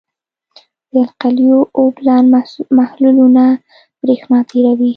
[0.91, 2.23] د القلیو اوبلن
[2.77, 3.43] محلولونه
[4.01, 4.89] برېښنا تیروي.